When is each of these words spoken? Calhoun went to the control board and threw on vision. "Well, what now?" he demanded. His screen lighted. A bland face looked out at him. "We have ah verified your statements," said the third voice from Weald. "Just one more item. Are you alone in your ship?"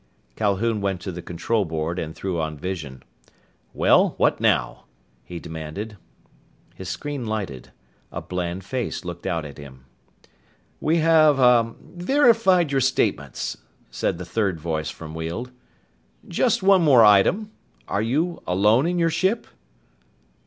Calhoun 0.35 0.81
went 0.81 0.99
to 1.01 1.11
the 1.11 1.21
control 1.21 1.63
board 1.63 1.99
and 1.99 2.15
threw 2.15 2.41
on 2.41 2.57
vision. 2.57 3.03
"Well, 3.71 4.15
what 4.17 4.39
now?" 4.41 4.85
he 5.23 5.37
demanded. 5.39 5.95
His 6.73 6.89
screen 6.89 7.27
lighted. 7.27 7.69
A 8.11 8.19
bland 8.19 8.63
face 8.63 9.05
looked 9.05 9.27
out 9.27 9.45
at 9.45 9.59
him. 9.59 9.85
"We 10.79 10.97
have 10.97 11.39
ah 11.39 11.75
verified 11.83 12.71
your 12.71 12.81
statements," 12.81 13.57
said 13.91 14.17
the 14.17 14.25
third 14.25 14.59
voice 14.59 14.89
from 14.89 15.13
Weald. 15.13 15.51
"Just 16.27 16.63
one 16.63 16.81
more 16.81 17.05
item. 17.05 17.51
Are 17.87 18.01
you 18.01 18.41
alone 18.47 18.87
in 18.87 18.97
your 18.97 19.11
ship?" 19.11 19.45